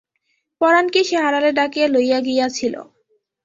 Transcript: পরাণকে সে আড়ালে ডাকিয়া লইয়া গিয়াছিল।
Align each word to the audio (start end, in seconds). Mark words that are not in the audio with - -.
পরাণকে 0.61 1.01
সে 1.03 1.15
আড়ালে 1.17 1.49
ডাকিয়া 1.51 1.87
লইয়া 1.87 2.19
গিয়াছিল। 2.19 2.75